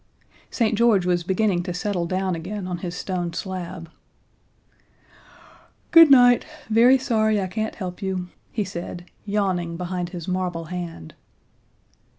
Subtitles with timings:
[0.49, 0.75] St.
[0.75, 3.87] George was beginning to settle down again on his stone slab.
[5.91, 11.13] "Good night, very sorry I can't help you," he said, yawning behind his marble hand.